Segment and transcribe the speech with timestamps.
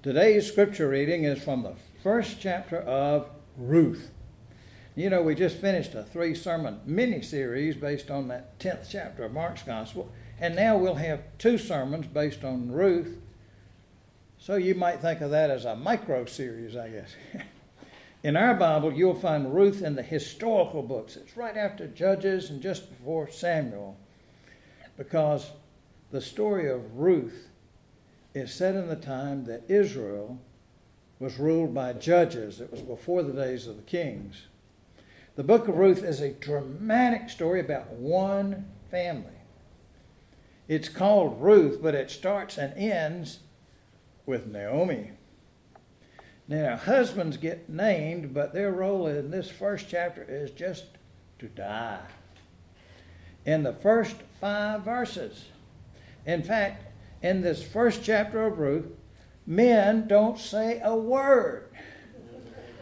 [0.00, 4.12] Today's scripture reading is from the first chapter of Ruth.
[4.94, 9.24] You know, we just finished a three sermon mini series based on that 10th chapter
[9.24, 13.18] of Mark's Gospel, and now we'll have two sermons based on Ruth.
[14.38, 17.16] So you might think of that as a micro series, I guess.
[18.22, 21.16] in our Bible, you'll find Ruth in the historical books.
[21.16, 23.96] It's right after Judges and just before Samuel,
[24.96, 25.50] because
[26.12, 27.47] the story of Ruth
[28.34, 30.38] is set in the time that Israel
[31.18, 32.60] was ruled by judges.
[32.60, 34.46] It was before the days of the kings.
[35.36, 39.30] The book of Ruth is a dramatic story about one family.
[40.66, 43.40] It's called Ruth, but it starts and ends
[44.26, 45.12] with Naomi.
[46.46, 50.84] Now, husbands get named, but their role in this first chapter is just
[51.38, 52.00] to die.
[53.44, 55.46] In the first five verses.
[56.26, 56.84] In fact,
[57.22, 58.86] in this first chapter of Ruth,
[59.46, 61.68] men don't say a word.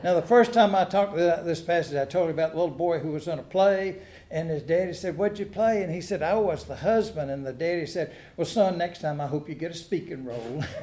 [0.05, 2.75] Now, the first time I talked to this passage, I told you about the little
[2.75, 5.83] boy who was in a play, and his daddy said, What'd you play?
[5.83, 7.31] And he said, I was the husband.
[7.31, 10.63] And the daddy said, Well, son, next time I hope you get a speaking role.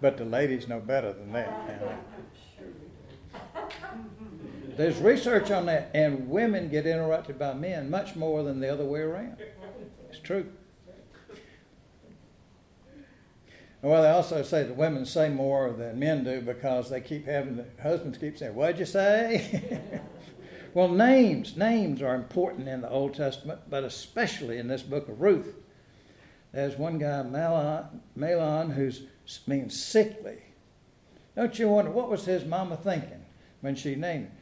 [0.00, 1.98] but the ladies know better than that.
[4.76, 8.84] There's research on that, and women get interrupted by men much more than the other
[8.84, 9.36] way around.
[10.10, 10.46] It's true.
[13.82, 17.56] Well, they also say that women say more than men do because they keep having
[17.56, 20.00] the husbands keep saying, "What'd you say?"
[20.74, 25.20] well, names names are important in the Old Testament, but especially in this book of
[25.20, 25.54] Ruth.
[26.52, 28.90] There's one guy, Malon, Mahlon who
[29.46, 30.38] means sickly.
[31.34, 33.26] Don't you wonder what was his mama thinking
[33.60, 34.32] when she named him?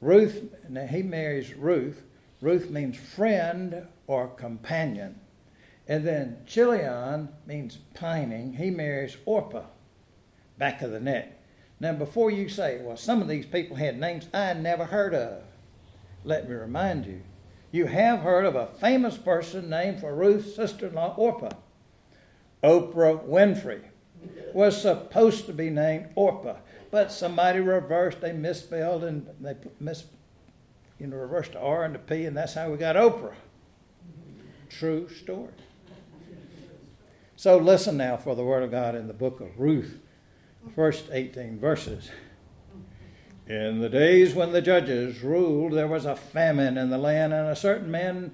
[0.00, 0.54] Ruth?
[0.68, 2.04] Now he marries Ruth.
[2.40, 5.20] Ruth means friend or companion.
[5.88, 8.52] And then Chilion means pining.
[8.52, 9.64] He marries Orpah,
[10.58, 11.40] back of the neck.
[11.80, 15.42] Now, before you say, well, some of these people had names I never heard of,
[16.24, 17.22] let me remind you,
[17.70, 21.54] you have heard of a famous person named for Ruth's sister in law, Orpah.
[22.62, 23.82] Oprah Winfrey
[24.52, 26.56] was supposed to be named Orpah,
[26.90, 30.04] but somebody reversed, they misspelled and they mis,
[30.98, 33.34] you know, reversed the R and the P, and that's how we got Oprah.
[34.68, 35.52] True story.
[37.38, 40.00] So listen now for the word of God in the book of Ruth,
[40.74, 42.10] first 18 verses.
[43.46, 47.46] In the days when the judges ruled, there was a famine in the land, and
[47.46, 48.32] a certain man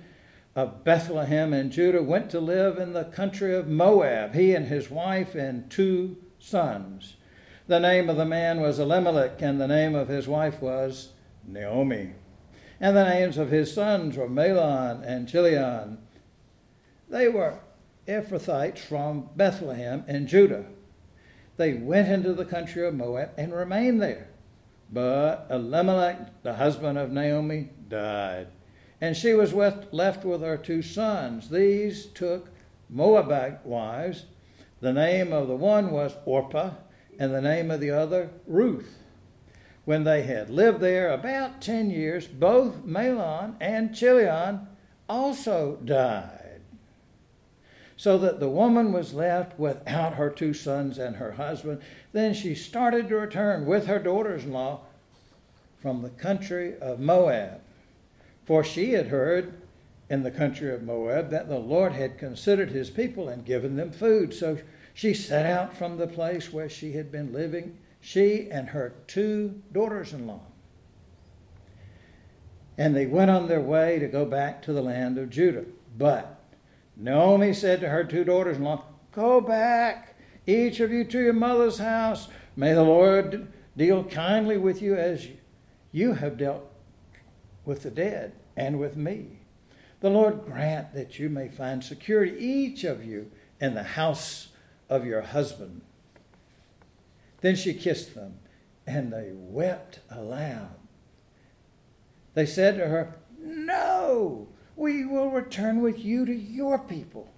[0.56, 4.90] of Bethlehem in Judah went to live in the country of Moab, he and his
[4.90, 7.16] wife and two sons.
[7.66, 11.10] The name of the man was Elimelech, and the name of his wife was
[11.46, 12.14] Naomi.
[12.80, 15.98] And the names of his sons were Mahlon and Chilion.
[17.10, 17.58] They were
[18.06, 20.66] Ephrathites from Bethlehem in Judah.
[21.56, 24.28] They went into the country of Moab and remained there.
[24.92, 28.48] But Elimelech, the husband of Naomi, died.
[29.00, 31.48] And she was left with her two sons.
[31.48, 32.48] These took
[32.90, 34.26] Moabite wives.
[34.80, 36.72] The name of the one was Orpah,
[37.18, 38.98] and the name of the other Ruth.
[39.84, 44.66] When they had lived there about ten years, both Mahlon and Chilion
[45.08, 46.43] also died
[48.04, 51.80] so that the woman was left without her two sons and her husband.
[52.12, 54.80] Then she started to return with her daughters in law
[55.80, 57.62] from the country of Moab.
[58.44, 59.54] For she had heard
[60.10, 63.90] in the country of Moab that the Lord had considered his people and given them
[63.90, 64.34] food.
[64.34, 64.58] So
[64.92, 69.62] she set out from the place where she had been living, she and her two
[69.72, 70.42] daughters in law.
[72.76, 75.64] And they went on their way to go back to the land of Judah.
[75.96, 76.43] But
[76.96, 80.16] Naomi said to her two daughters in law, Go back,
[80.46, 82.28] each of you to your mother's house.
[82.56, 85.26] May the Lord deal kindly with you as
[85.92, 86.70] you have dealt
[87.64, 89.40] with the dead and with me.
[90.00, 93.30] The Lord grant that you may find security, each of you,
[93.60, 94.48] in the house
[94.88, 95.80] of your husband.
[97.40, 98.38] Then she kissed them,
[98.86, 100.76] and they wept aloud.
[102.34, 107.32] They said to her, No, we will return with you to your people.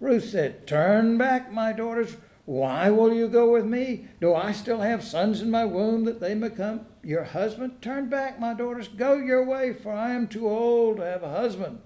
[0.00, 2.16] Ruth said, Turn back, my daughters.
[2.46, 4.06] Why will you go with me?
[4.20, 7.80] Do I still have sons in my womb that they become your husband?
[7.80, 8.88] Turn back, my daughters.
[8.88, 11.80] Go your way, for I am too old to have a husband.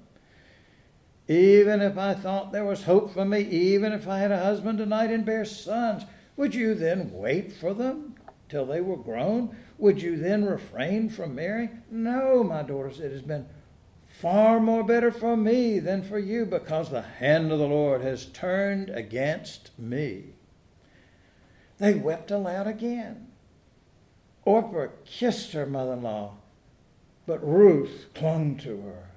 [1.28, 4.78] Even if I thought there was hope for me, even if I had a husband
[4.78, 6.04] tonight and bear sons,
[6.36, 8.14] would you then wait for them
[8.48, 9.54] till they were grown?
[9.76, 11.82] Would you then refrain from marrying?
[11.90, 13.46] No, my daughters, it has been
[14.20, 18.26] far more bitter for me than for you, because the hand of the Lord has
[18.26, 20.34] turned against me.
[21.78, 23.28] They wept aloud again.
[24.44, 26.34] Orpah kissed her mother in law,
[27.26, 29.10] but Ruth clung to her.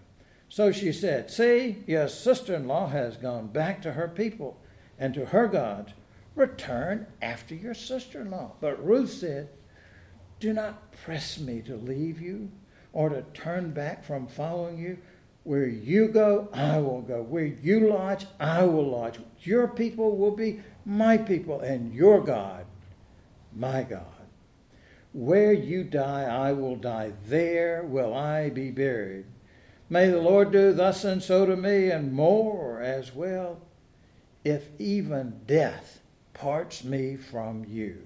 [0.49, 4.59] So she said, See, your sister in law has gone back to her people
[4.99, 5.93] and to her gods.
[6.35, 8.51] Return after your sister in law.
[8.61, 9.49] But Ruth said,
[10.39, 12.51] Do not press me to leave you
[12.93, 14.97] or to turn back from following you.
[15.43, 17.23] Where you go, I will go.
[17.23, 19.19] Where you lodge, I will lodge.
[19.39, 22.65] Your people will be my people, and your God,
[23.55, 24.05] my God.
[25.13, 27.13] Where you die, I will die.
[27.25, 29.25] There will I be buried.
[29.89, 33.59] May the Lord do thus and so to me, and more as well,
[34.45, 35.99] if even death
[36.33, 38.01] parts me from you.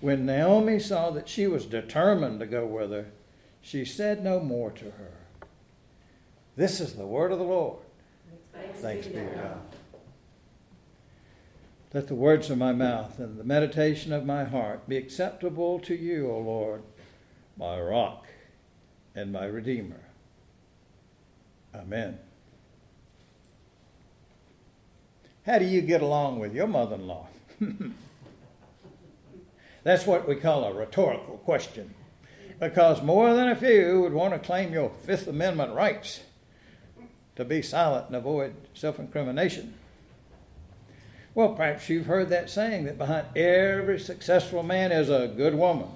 [0.00, 3.06] When Naomi saw that she was determined to go with her,
[3.66, 5.12] she said no more to her.
[6.54, 7.80] This is the word of the Lord.
[8.52, 9.60] Thanks, Thanks be to God.
[11.92, 15.96] Let the words of my mouth and the meditation of my heart be acceptable to
[15.96, 16.84] you, O Lord,
[17.56, 18.28] my rock
[19.16, 20.04] and my redeemer.
[21.74, 22.20] Amen.
[25.44, 27.26] How do you get along with your mother in law?
[29.82, 31.94] That's what we call a rhetorical question.
[32.58, 36.20] Because more than a few would want to claim your Fifth Amendment rights
[37.36, 39.74] to be silent and avoid self incrimination.
[41.34, 45.88] Well, perhaps you've heard that saying that behind every successful man is a good woman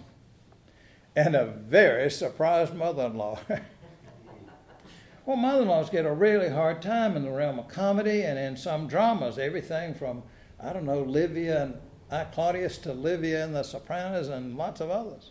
[1.16, 3.38] and a very surprised mother in law.
[5.26, 8.38] well, mother in laws get a really hard time in the realm of comedy and
[8.38, 10.22] in some dramas, everything from
[10.62, 11.74] I don't know, Livia and
[12.10, 15.30] I, Claudius to Livia and the Sopranos and lots of others.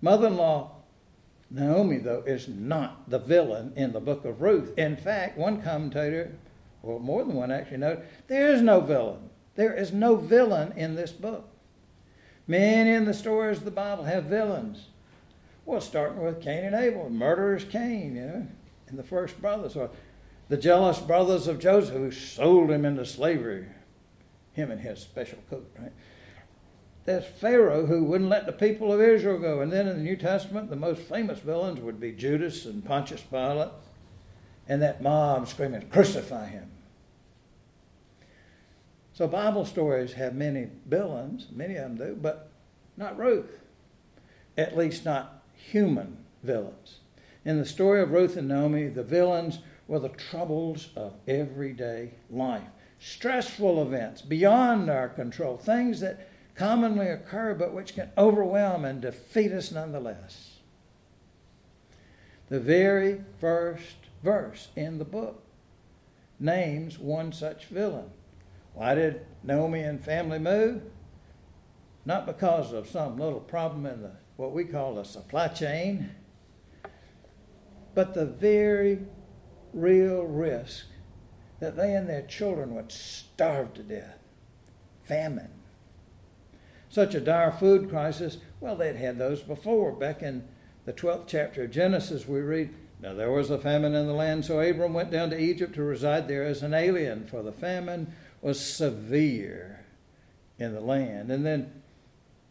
[0.00, 0.80] Mother in law
[1.50, 4.72] Naomi, though, is not the villain in the book of Ruth.
[4.78, 6.32] In fact, one commentator,
[6.82, 9.30] well, more than one actually, noted there is no villain.
[9.56, 11.48] There is no villain in this book.
[12.46, 14.86] Many in the stories of the Bible have villains.
[15.66, 18.46] Well, starting with Cain and Abel, murderers Cain, you know,
[18.88, 19.90] and the first brothers, or
[20.48, 23.66] the jealous brothers of Joseph who sold him into slavery,
[24.52, 25.92] him and his special coat, right?
[27.18, 29.60] Pharaoh who wouldn't let the people of Israel go.
[29.60, 33.22] And then in the New Testament, the most famous villains would be Judas and Pontius
[33.22, 33.70] Pilate
[34.68, 36.70] and that mob screaming, Crucify him.
[39.12, 42.50] So Bible stories have many villains, many of them do, but
[42.96, 43.58] not Ruth.
[44.56, 47.00] At least not human villains.
[47.44, 49.58] In the story of Ruth and Naomi, the villains
[49.88, 52.68] were the troubles of everyday life.
[53.00, 56.28] Stressful events beyond our control, things that
[56.60, 60.58] commonly occur but which can overwhelm and defeat us nonetheless.
[62.50, 65.42] The very first verse in the book
[66.38, 68.10] names one such villain.
[68.74, 70.82] Why did Naomi and family move?
[72.04, 76.10] Not because of some little problem in the what we call the supply chain,
[77.94, 78.98] but the very
[79.72, 80.84] real risk
[81.58, 84.18] that they and their children would starve to death.
[85.04, 85.59] Famine.
[86.90, 89.92] Such a dire food crisis, well, they'd had those before.
[89.92, 90.46] Back in
[90.84, 94.44] the 12th chapter of Genesis, we read, Now there was a famine in the land,
[94.44, 98.12] so Abram went down to Egypt to reside there as an alien, for the famine
[98.42, 99.84] was severe
[100.58, 101.30] in the land.
[101.30, 101.82] And then,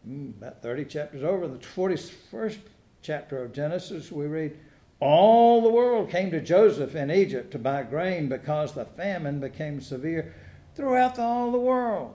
[0.04, 2.58] hmm, about 30 chapters over, the 41st
[3.02, 4.58] chapter of Genesis, we read,
[5.00, 9.80] all the world came to Joseph in Egypt to buy grain because the famine became
[9.80, 10.34] severe
[10.74, 12.14] throughout the, all the world.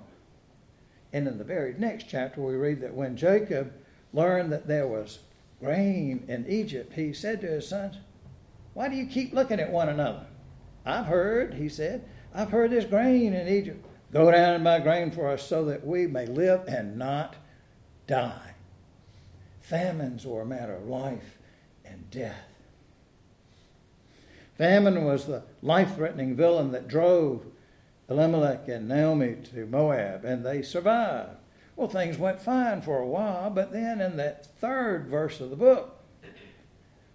[1.16, 3.72] And in the very next chapter, we read that when Jacob
[4.12, 5.20] learned that there was
[5.62, 7.96] grain in Egypt, he said to his sons,
[8.74, 10.26] Why do you keep looking at one another?
[10.86, 12.04] I've heard, he said,
[12.34, 13.86] I've heard there's grain in Egypt.
[14.12, 17.38] Go down and buy grain for us so that we may live and not
[18.08, 18.56] die.
[19.62, 21.38] Famines were a matter of life
[21.86, 22.44] and death.
[24.58, 27.46] Famine was the life threatening villain that drove
[28.10, 31.38] Elimelech and Naomi to Moab, and they survived.
[31.76, 35.56] Well, things went fine for a while, but then in that third verse of the
[35.56, 36.00] book,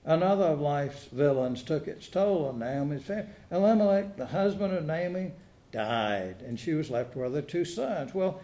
[0.04, 3.30] another of life's villains took its toll on Naomi's family.
[3.50, 5.32] Elimelech, the husband of Naomi,
[5.72, 8.12] died, and she was left with her two sons.
[8.12, 8.40] Well,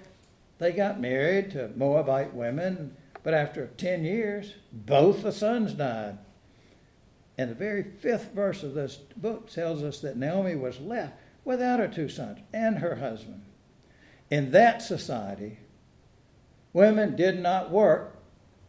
[0.59, 6.19] they got married to Moabite women, but after 10 years, both the sons died.
[7.37, 11.79] And the very fifth verse of this book tells us that Naomi was left without
[11.79, 13.43] her two sons and her husband.
[14.29, 15.61] In that society,
[16.73, 18.19] women did not work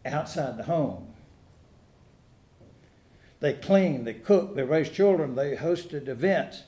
[0.05, 1.07] outside the home.
[3.39, 6.63] They cleaned, they cooked, they raised children, they hosted events,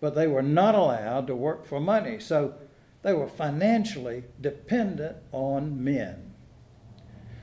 [0.00, 2.20] but they were not allowed to work for money.
[2.20, 2.54] So
[3.02, 6.34] they were financially dependent on men.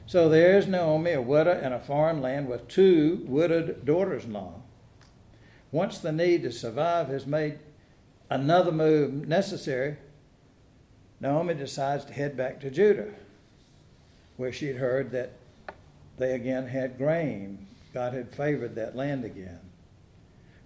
[0.06, 4.62] So there's Naomi, a widow in a foreign land with two widowed daughters in law.
[5.72, 7.60] Once the need to survive has made
[8.30, 9.98] another move necessary,
[11.20, 13.14] Naomi decides to head back to Judah,
[14.38, 15.32] where she'd heard that
[16.18, 17.68] they again had grain.
[17.94, 19.60] God had favored that land again.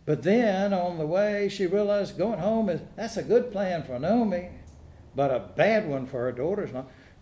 [0.06, 4.00] But then on the way, she realized going home is that's a good plan for
[4.00, 4.50] Naomi,
[5.16, 6.72] but a bad one for her daughters.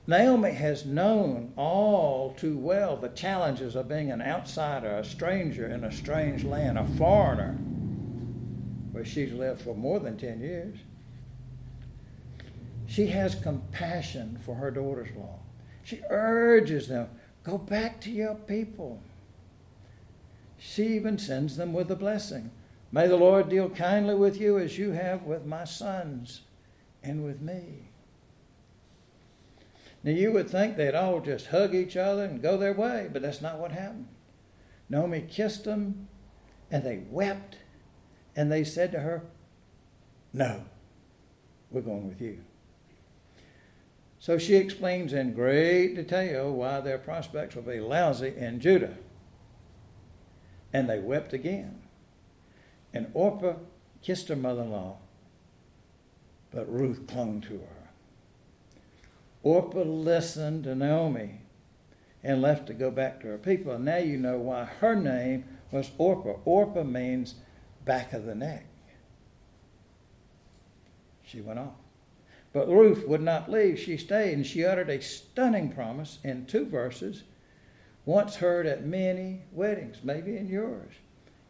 [0.10, 5.84] Naomi has known all too well the challenges of being an outsider, a stranger in
[5.84, 7.58] a strange land, a foreigner,
[9.06, 10.78] she's lived for more than 10 years.
[12.88, 15.40] She has compassion for her daughters in law.
[15.84, 17.10] She urges them,
[17.44, 19.02] go back to your people.
[20.58, 22.52] She even sends them with a blessing.
[22.92, 26.42] May the Lord deal kindly with you as you have with my sons
[27.04, 27.90] and with me.
[30.04, 33.22] Now, you would think they'd all just hug each other and go their way, but
[33.22, 34.08] that's not what happened.
[34.90, 36.08] Naomi kissed them,
[36.72, 37.58] and they wept,
[38.38, 39.24] and they said to her,
[40.32, 40.64] No,
[41.72, 42.40] we're going with you.
[44.20, 48.96] So she explains in great detail why their prospects will be lousy in Judah.
[50.72, 51.82] And they wept again.
[52.94, 53.56] And Orpah
[54.02, 54.98] kissed her mother in law,
[56.52, 57.90] but Ruth clung to her.
[59.44, 61.42] Orpah listened to Naomi
[62.24, 63.72] and left to go back to her people.
[63.72, 66.36] And now you know why her name was Orpah.
[66.46, 67.36] Orpah means
[67.88, 68.66] back of the neck.
[71.24, 71.74] She went off.
[72.54, 73.80] But Ruth would not leave.
[73.80, 77.24] She stayed and she uttered a stunning promise in two verses,
[78.06, 80.94] once heard at many weddings, maybe in yours.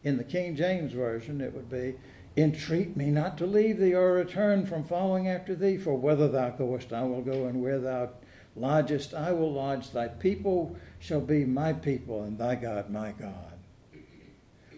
[0.04, 1.96] In the King James Version, it would be,
[2.36, 6.52] Entreat me not to leave thee or return from following after thee, for whither thou
[6.52, 8.10] goest, I will go, and where thou
[8.56, 9.92] lodgest, I will lodge.
[9.92, 13.57] Thy people shall be my people, and thy God my God.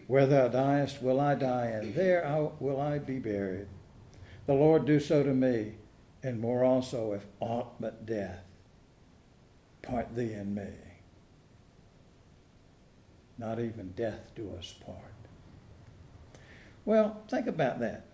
[0.10, 3.68] Where thou diest, will I die, and there will I be buried.
[4.48, 5.74] The Lord do so to me,
[6.24, 8.42] and more also, if aught but death
[9.84, 10.72] part thee and me.
[13.38, 15.14] Not even death do us part.
[16.86, 18.08] Well, think about that.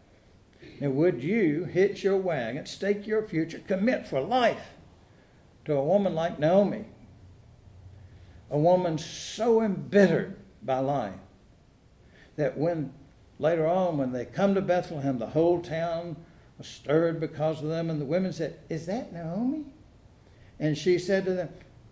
[0.81, 4.71] Now, would you hitch your wagon, stake your future, commit for life
[5.63, 6.87] to a woman like Naomi?
[8.51, 11.13] A woman so embittered by life
[12.35, 12.93] that when
[13.39, 16.15] later on, when they come to Bethlehem, the whole town
[16.57, 19.65] was stirred because of them, and the women said, Is that Naomi?
[20.59, 21.49] And she said to them,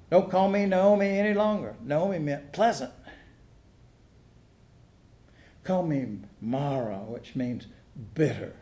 [0.09, 1.75] Don't call me Naomi any longer.
[1.83, 2.91] Naomi meant pleasant.
[5.63, 7.67] Call me Mara, which means
[8.13, 8.53] bitter.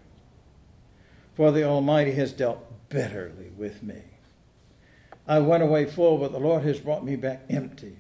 [1.33, 4.01] For the Almighty has dealt bitterly with me.
[5.27, 7.97] I went away full, but the Lord has brought me back empty.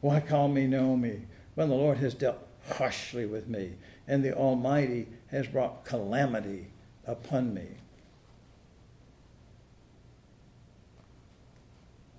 [0.00, 3.74] Why call me Naomi when the Lord has dealt harshly with me
[4.06, 6.68] and the Almighty has brought calamity
[7.06, 7.68] upon me?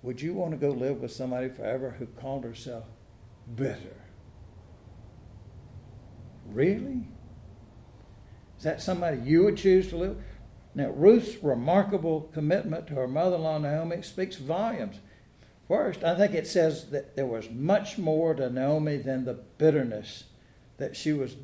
[0.02, 2.84] Would you want to go live with somebody forever who called herself
[3.54, 4.02] bitter?
[6.46, 7.06] Really?
[8.58, 10.16] Is that somebody you would choose to live?
[10.16, 10.24] With?
[10.74, 14.96] Now, Ruth's remarkable commitment to her mother in law Naomi speaks volumes.
[15.68, 20.24] First, I think it says that there was much more to Naomi than the bitterness
[20.78, 21.36] that she was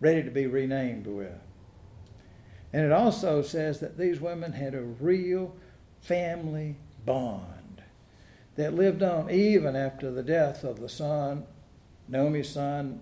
[0.00, 1.38] ready to be renamed with.
[2.72, 5.54] And it also says that these women had a real
[6.00, 7.82] family bond
[8.56, 11.44] that lived on even after the death of the son,
[12.08, 13.00] Naomi's son,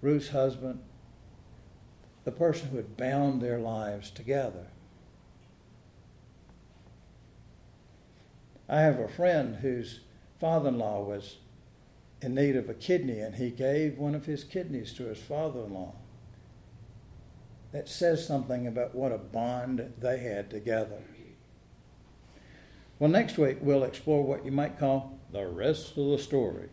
[0.00, 0.80] Ruth's husband,
[2.24, 4.66] the person who had bound their lives together.
[8.68, 10.00] I have a friend whose
[10.38, 11.36] father in law was
[12.22, 15.60] in need of a kidney, and he gave one of his kidneys to his father
[15.60, 15.94] in law.
[17.72, 21.02] That says something about what a bond they had together.
[22.98, 26.68] Well, next week we'll explore what you might call the rest of the story.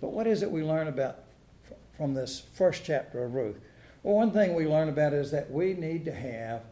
[0.00, 1.18] But what is it we learn about
[1.92, 3.58] from this first chapter of Ruth?
[4.02, 6.62] Well, one thing we learn about is that we need to have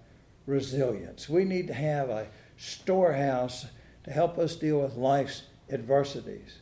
[0.46, 1.28] resilience.
[1.28, 3.66] We need to have a storehouse
[4.04, 6.58] to help us deal with life's adversities.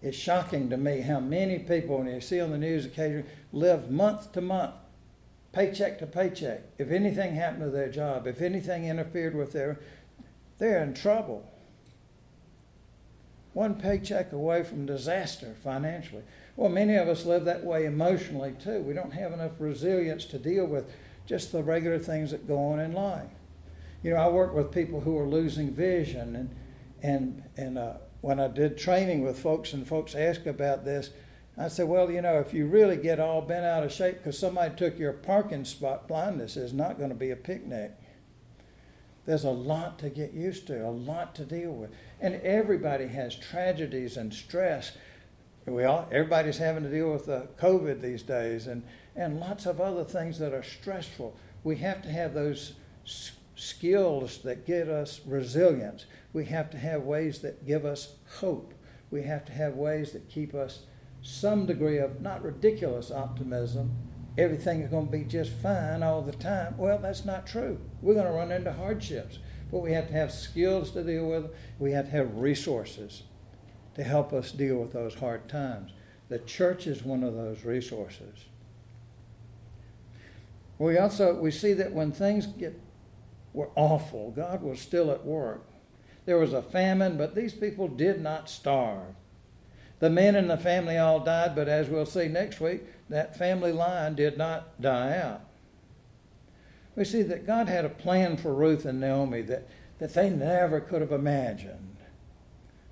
[0.00, 3.90] It's shocking to me how many people, when you see on the news occasionally, live
[3.90, 4.74] month to month,
[5.52, 6.62] paycheck to paycheck.
[6.78, 9.80] If anything happened to their job, if anything interfered with their,
[10.58, 11.50] they're in trouble.
[13.58, 16.22] one paycheck away from disaster financially.
[16.56, 18.80] Well, many of us live that way emotionally too.
[18.82, 20.88] We don't have enough resilience to deal with
[21.26, 23.30] just the regular things that go on in life.
[24.02, 26.54] You know, I work with people who are losing vision, and
[27.02, 31.10] and and uh, when I did training with folks, and folks ask about this,
[31.56, 34.38] I said, well, you know, if you really get all bent out of shape because
[34.38, 37.92] somebody took your parking spot, blindness is not going to be a picnic.
[39.26, 43.34] There's a lot to get used to, a lot to deal with, and everybody has
[43.34, 44.92] tragedies and stress
[45.70, 48.82] we all, everybody's having to deal with uh, COVID these days and,
[49.16, 51.36] and lots of other things that are stressful.
[51.64, 52.74] We have to have those
[53.56, 56.06] skills that get us resilience.
[56.32, 58.74] We have to have ways that give us hope.
[59.10, 60.80] We have to have ways that keep us
[61.22, 63.96] some degree of not ridiculous optimism.
[64.36, 66.76] Everything is going to be just fine all the time.
[66.76, 67.80] Well, that's not true.
[68.02, 69.38] We're going to run into hardships,
[69.72, 71.52] but we have to have skills to deal with them.
[71.78, 73.24] We have to have resources
[73.94, 75.92] to help us deal with those hard times.
[76.28, 78.44] The church is one of those resources.
[80.78, 82.80] We also we see that when things get
[83.52, 85.67] were awful, God was still at work.
[86.28, 89.14] There was a famine, but these people did not starve.
[89.98, 93.72] The men in the family all died, but as we'll see next week, that family
[93.72, 95.40] line did not die out.
[96.94, 99.68] We see that God had a plan for Ruth and Naomi that,
[100.00, 101.96] that they never could have imagined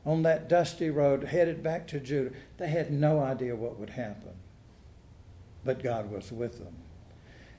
[0.07, 2.35] on that dusty road headed back to Judah.
[2.57, 4.33] They had no idea what would happen,
[5.63, 6.77] but God was with them.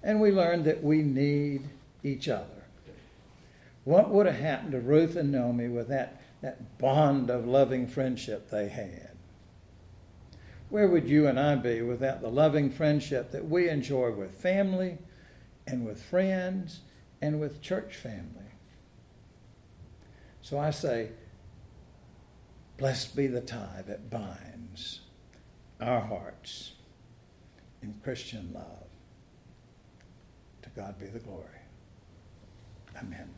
[0.01, 1.69] And we learned that we need
[2.03, 2.56] each other.
[3.87, 8.49] What would have happened to Ruth and Naomi with that, that bond of loving friendship
[8.49, 9.11] they had?
[10.67, 14.97] Where would you and I be without the loving friendship that we enjoy with family
[15.65, 16.81] and with friends
[17.21, 18.51] and with church family?
[20.41, 21.11] So I say,
[22.75, 24.99] Blessed be the tie that binds
[25.79, 26.73] our hearts
[27.81, 28.89] in Christian love.
[30.63, 31.61] To God be the glory.
[32.97, 33.29] Amen.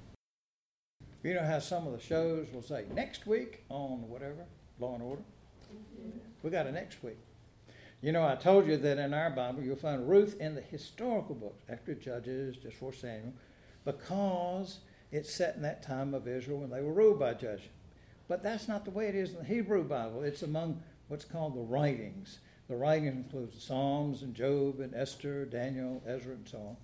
[1.24, 4.46] You know how some of the shows will say next week on whatever,
[4.80, 5.24] Law and Order?
[6.42, 7.18] We got a next week.
[8.02, 11.36] You know, I told you that in our Bible you'll find Ruth in the historical
[11.36, 13.34] books after Judges, just for Samuel,
[13.84, 14.80] because
[15.12, 17.68] it's set in that time of Israel when they were ruled by judges.
[18.30, 20.24] But that's not the way it is in the Hebrew Bible.
[20.24, 22.40] It's among what's called the writings.
[22.70, 26.78] The writings include Psalms and Job and Esther, Daniel, Ezra, and so on.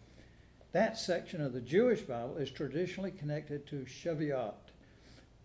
[0.75, 4.73] That section of the Jewish Bible is traditionally connected to Shavuot,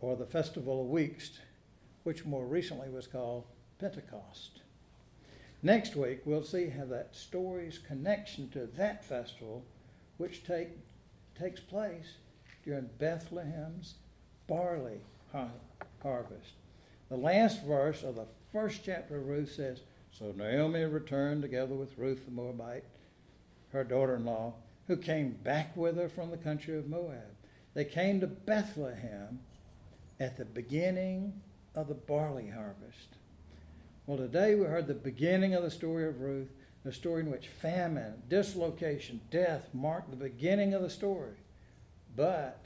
[0.01, 1.39] or the Festival of Weeks,
[2.03, 3.45] which more recently was called
[3.79, 4.63] Pentecost.
[5.63, 9.65] Next week, we'll see how that story's connection to that festival,
[10.17, 10.71] which take,
[11.39, 12.15] takes place
[12.65, 13.95] during Bethlehem's
[14.49, 14.99] barley
[16.03, 16.55] harvest.
[17.09, 21.99] The last verse of the first chapter of Ruth says, So Naomi returned together with
[21.99, 22.83] Ruth the Moabite,
[23.73, 24.55] her daughter in law,
[24.91, 27.37] who came back with her from the country of Moab.
[27.75, 29.39] They came to Bethlehem
[30.19, 31.33] at the beginning
[31.77, 33.07] of the barley harvest.
[34.05, 36.51] Well, today we heard the beginning of the story of Ruth,
[36.85, 41.37] a story in which famine, dislocation, death marked the beginning of the story.
[42.17, 42.59] But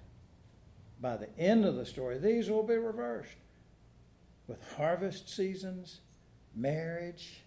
[0.99, 3.37] by the end of the story, these will be reversed
[4.47, 6.01] with harvest seasons,
[6.57, 7.43] marriage,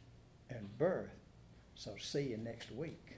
[0.52, 1.10] and birth.
[1.74, 3.17] So see you next week.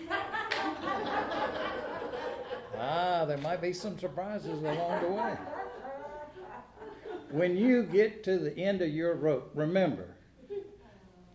[2.76, 5.36] Ah, there might be some surprises along the way.
[7.30, 10.08] When you get to the end of your rope, remember,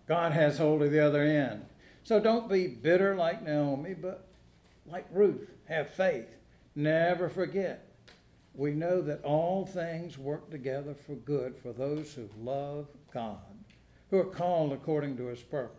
[0.06, 1.66] God has hold of the other end.
[2.04, 4.28] So don't be bitter like Naomi, but
[4.86, 6.28] like Ruth, have faith.
[6.76, 7.86] Never forget.
[8.54, 13.38] We know that all things work together for good for those who love God,
[14.10, 15.79] who are called according to his purpose.